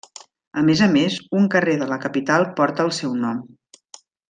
[0.61, 3.45] A més a més, un carrer de la capital porta el seu nom.